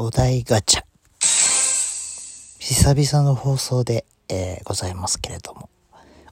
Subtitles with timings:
[0.00, 0.82] お題ガチャ。
[2.60, 5.70] 久々の放送で、えー、ございますけれども、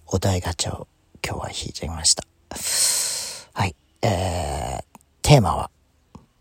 [0.06, 0.86] お題ガチャを
[1.20, 2.22] 今日は引いちゃいました。
[3.54, 3.74] はい。
[4.02, 4.84] えー、
[5.20, 5.72] テーマは、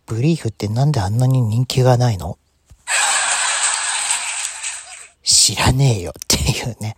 [0.06, 2.38] ブリーフってなんであんなに人気がないの？
[5.24, 6.96] 知らねえよっていうね。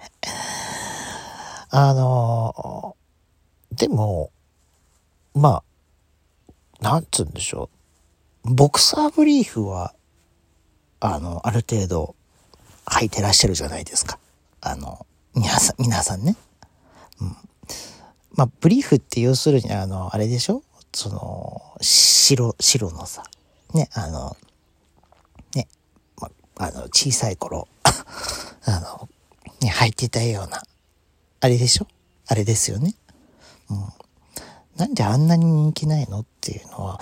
[1.70, 4.32] あのー、でも、
[5.34, 5.64] ま
[6.82, 7.70] あ、なんつうんでしょ
[8.44, 8.54] う。
[8.54, 9.94] ボクサーブリーフは、
[11.00, 12.16] あの、ある程度、
[12.86, 14.18] 履いてらっしゃるじゃないですか。
[14.62, 16.36] あの、皆さん、皆さんね。
[17.22, 17.38] うん。
[18.34, 20.64] まあ、ブリーフって要するに、あの、あれでしょ？
[20.94, 23.24] その、白、白のさ、
[23.74, 24.38] ね、あの、
[25.54, 25.68] ね、
[26.20, 27.68] まあ、の、小さい頃、
[28.66, 29.10] あの、
[29.62, 30.64] ね、履いてたような、
[31.42, 31.88] あれでしょ？
[32.28, 32.96] あれですよね。
[33.70, 33.94] うん。
[34.76, 36.22] なんであんなに人気ないの？
[36.22, 37.00] っていうのは、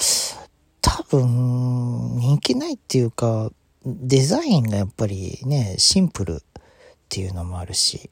[0.81, 3.51] 多分、人気ないっていうか、
[3.85, 6.37] デザインがやっぱりね、シンプルっ
[7.07, 8.09] ていうのもあるし、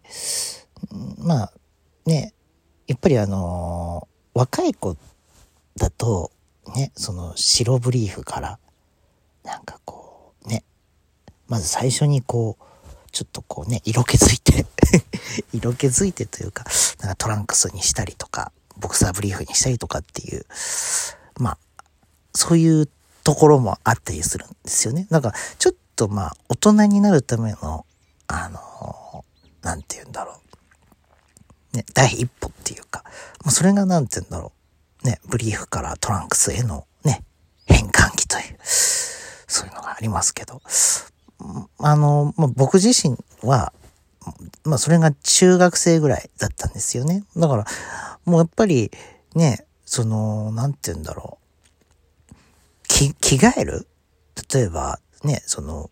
[1.18, 1.54] まあ、
[2.06, 2.34] ね、
[2.86, 4.96] やっぱりあの若い子
[5.76, 6.32] だと、
[6.76, 8.60] ね、その白ブリーフから、
[9.44, 10.64] なんかこう、ね、
[11.48, 12.64] まず最初にこう、
[13.12, 14.68] ちょっとこうね、色気づいて
[15.54, 16.66] 色気づいてというか、
[17.00, 20.46] なんかトランクスにしたりとか、ボクサーブリーフにしたりとかっていう、
[21.40, 21.58] まあ、
[22.36, 22.88] そういう
[23.24, 25.08] ところもあったりするんですよね。
[25.10, 27.86] なんか、ちょっとまあ、大人になるための、
[28.28, 29.26] あの、
[29.62, 30.34] なんて言うんだろ
[31.74, 31.78] う。
[31.78, 33.04] ね、第一歩っていうか、
[33.44, 34.52] もうそれがなんて言うんだろ
[35.04, 35.08] う。
[35.08, 37.24] ね、ブリーフからトランクスへのね、
[37.66, 40.62] 変換期という、そういうのがありますけど、
[41.80, 43.74] あの、まあ、僕自身は、
[44.64, 47.24] まあ、それが中学生ぐらいだったんですよね。
[47.36, 47.66] だから、
[48.26, 48.92] もうやっぱり、
[49.36, 51.43] ね、その、なんて言うんだろう。
[52.94, 53.88] 着替える？
[54.54, 55.90] 例えば、ね、その、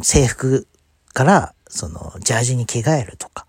[0.00, 0.68] 制服
[1.12, 3.46] から、その、ジャージに着替えるとか、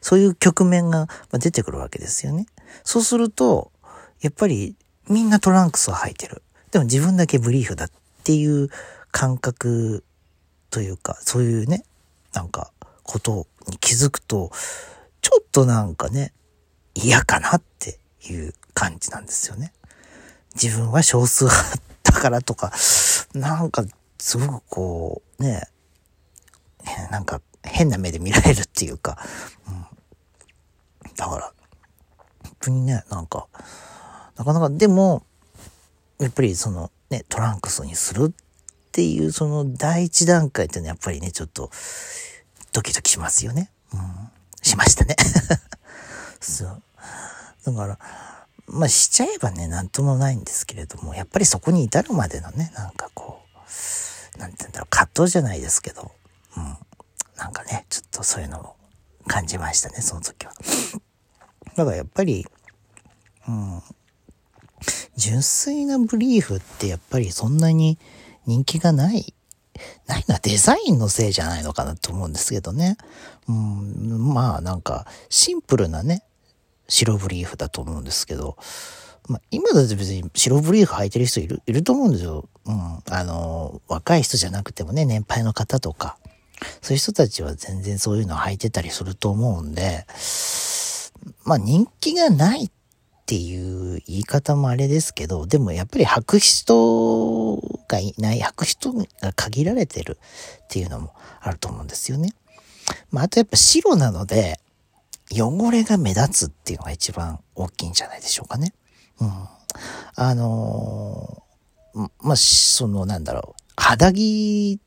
[0.00, 2.46] そういう局面が出てくるわけですよね。
[2.84, 3.72] そうすると、
[4.20, 4.76] やっぱり
[5.08, 6.42] みんなトランクスを履いてる。
[6.70, 7.90] でも自分だけブリーフだっ
[8.22, 8.68] ていう
[9.10, 10.04] 感覚
[10.70, 11.84] というか、そういうね、
[12.32, 14.52] なんか、ことに気づくと、
[15.20, 16.32] ちょっとなんかね、
[16.94, 17.98] 嫌かなって
[18.28, 19.72] いう感じなんですよね。
[20.60, 22.72] 自分は少数派だからとか、
[23.34, 23.84] なんか、
[24.18, 25.62] すごくこう、ね、
[27.10, 29.18] なんか変な目で見られるっていうか、
[29.68, 29.86] うん。
[31.14, 31.52] だから、
[32.42, 33.48] 本当にね、なんか、
[34.36, 35.24] なかなか、でも、
[36.18, 38.32] やっぱりそのね、トランクスにするっ
[38.92, 41.70] ていうその第一段階っていうのはやっぱりね、ちょっと
[42.72, 43.70] ドキドキしますよね。
[43.92, 44.00] うん。
[44.62, 45.14] しましたね。
[46.40, 46.82] そう。
[47.64, 47.98] だから、
[48.68, 53.42] まあしちゃえばね、なんともないんですけれども、やっぱりそこに至るまでのね、なんかこ
[54.34, 56.10] う、なんて言うんだろう、葛藤じゃないですけど、
[56.56, 56.76] うん。
[57.36, 58.76] なんかね、ちょっとそういうのを
[59.26, 60.52] 感じましたね、その時は。
[61.76, 62.46] だからやっぱり、
[63.46, 63.82] うん、
[65.16, 67.98] 純粋なブリーフってやっぱりそんなに
[68.46, 69.34] 人気がない、
[70.06, 72.96] ないのはデザインのせいじゃないのかなと思うんですけどね。
[73.48, 76.22] うん、まあなんかシンプルなね、
[76.88, 78.56] 白ブリーフだと思うんですけど、
[79.28, 82.48] まあ、今だって別に白ブリーフ履いてる人いる、いると思うんですよ。
[82.64, 83.02] うん。
[83.10, 86.16] あの、若い人じゃなくてもね、年配の方とか、
[86.80, 90.06] そういう人たちは全然そういうの履いてたりすると思うんで、
[91.44, 92.70] まあ人気がないっ
[93.26, 100.18] ていう言い方もあれですけど、でもやっぱり履く人がいない、履く人が限られてる
[100.64, 102.30] っていうのもあると思うんですよね。
[103.10, 104.60] まあ、あとやっぱ白なので、
[105.32, 108.72] 汚れが目立つっていうのが一番大きいんじゃないでしょうかね。
[109.20, 109.32] うん。
[110.14, 114.80] あのー、まあ、そのなんだろう、肌着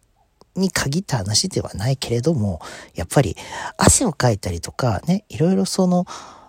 [0.56, 2.62] に限った話ではないけれども、
[2.96, 3.36] やっぱり
[3.78, 6.06] 汗をかいたりとかね、いろいろその、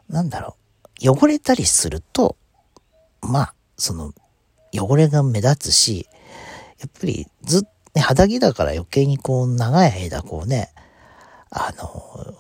[0.08, 0.56] なんだろ
[1.02, 2.36] う、汚れたりすると、
[3.22, 4.12] まあ、その、
[4.72, 6.08] 汚れが目立つし、
[6.78, 10.72] やっぱりずっと、ね、肌着だから余計にこう長い間こうね、
[11.50, 12.34] あの、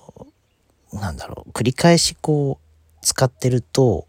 [0.92, 4.06] なんだろう、繰り返しこう使ってると、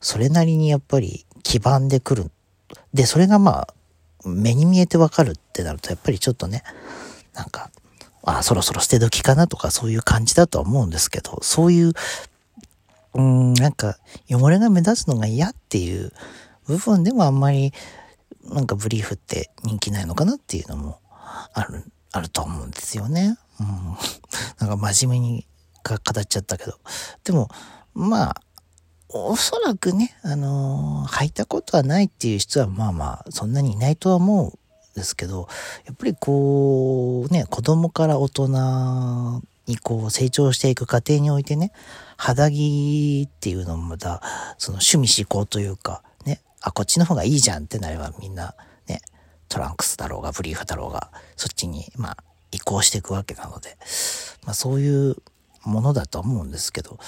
[0.00, 2.30] それなりにやっぱり黄ばんでくる。
[2.92, 3.74] で、それがまあ、
[4.24, 6.62] 目に見えてわかるってなると、やっぱりちょっとね、
[7.34, 7.70] なんか、
[8.22, 11.92] あ、そろそろ捨て時かなとかそういう感じだとは思うんですけど、そういう、
[13.14, 13.98] うん、なんか、
[14.28, 16.12] 汚れが目立つのが嫌っていう
[16.66, 17.72] 部分でもあんまり
[18.50, 21.00] なんかブリーフって人気ないのかなっていうのも
[21.54, 23.38] ある、あると思うんですよね。
[23.60, 23.96] うん。
[24.58, 25.46] なんか真面目に
[25.94, 26.78] 語っちゃったけど。
[27.24, 27.48] でも、
[27.94, 28.42] まあ、
[29.08, 34.52] おそらくね、あのー、履いたことはないっていう人はまあまあ、そんなにいないとは思うん
[34.94, 35.48] ですけど、
[35.84, 41.72] やっぱりこう、ね、子供から大人にこう成長していく過程においてね、
[42.16, 44.22] 肌着っていうのもまた、
[44.58, 48.54] その趣味思考というか、ね、あ、こっちの方がいいじゃんってなればみんな、
[48.88, 49.00] ね、
[49.48, 52.16] トランクスだろうが、ブリーフだろうが、そっちに、まあ、
[52.50, 53.76] 移行していくわけなので、
[54.44, 55.16] まあそういう
[55.66, 56.98] ものだと思うんですけど、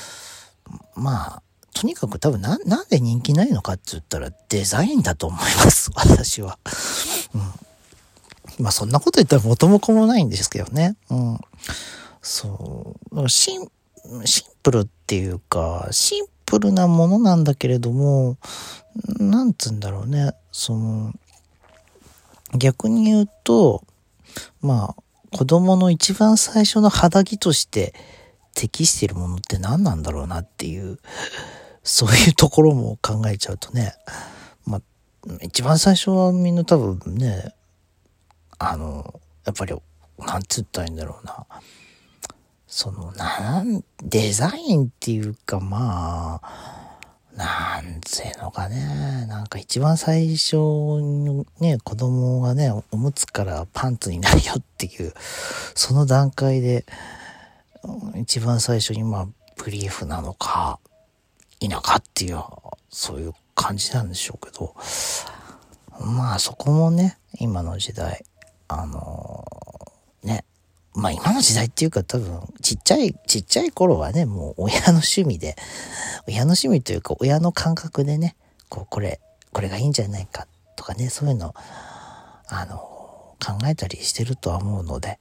[0.95, 1.43] まあ、
[1.75, 6.59] とにかく多分な、なんで人気ないのかって言ったらデザインだと思います、 私は。
[7.35, 7.43] うん。
[8.59, 10.97] まあそんなこと言ったら元も子もないんですけどね。
[11.11, 11.39] うん。
[12.21, 13.29] そう。
[13.29, 13.71] シン、
[14.25, 18.37] シンプルっていうか、シンプルなものなんだけれども、
[19.19, 20.33] なんつうんだろうね。
[20.51, 21.13] その、
[22.57, 23.85] 逆に言うと、
[24.61, 27.95] まあ、子供の一番最初の肌着として
[28.59, 30.99] 適しているものって何なんだろうなっていう
[31.85, 33.95] そういうところも考えちゃうとね、
[34.67, 34.81] まあ、
[35.43, 37.55] 一番最初はみんな多分ね、
[38.59, 39.75] あの、やっぱり、
[40.19, 41.47] なんつったらいいんだろうな。
[42.67, 46.99] その、なん、デザインっていうかまあ、
[47.35, 49.25] なんつうのかね。
[49.27, 55.15] なんか一番最初にね、子供がね、おむつからパンツになるよっていう、
[55.75, 56.85] その段階で、
[58.17, 59.27] 一番最初にまあ、
[59.57, 60.79] ブリーフなのか、
[61.61, 62.43] 田舎っていう、
[62.91, 64.75] そういう感じなんでしょうけど、
[66.01, 68.25] まあそこもね、今の時代、
[68.69, 70.45] あのー、ね、
[70.95, 75.57] まあ今の時代っていうか多分、ちっちゃい、ちっちゃい頃はね、もう親の趣味で、
[76.27, 78.37] 親の趣味というか親の感覚でね、
[78.69, 79.21] こう、これ、
[79.53, 80.47] これがいいんじゃないか
[80.77, 81.55] とかね、そういうの、
[82.49, 82.77] あの、
[83.45, 85.19] 考えたりしてるとは思うので、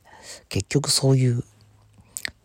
[0.49, 1.43] 結局そういう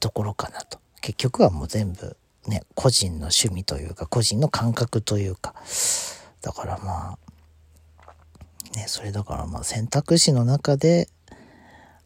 [0.02, 0.81] ところかなと。
[1.00, 2.16] 結局はもう全部
[2.49, 5.54] ね、個人の趣味というか、個人の感覚というか、
[6.40, 7.19] だからまあ、
[8.76, 11.08] ね、それだからまあ選択肢の中で、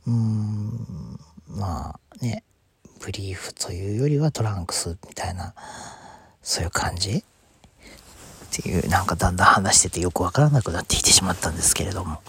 [0.07, 2.45] うん、まあね、
[3.01, 5.55] ブリーフというよりはトランクスみたいな、
[6.43, 7.25] そういう感じ？
[7.25, 7.25] っ
[8.51, 12.21] ていう、なんかだんだん話しててよくわからなくなってきてしまったんですけれども。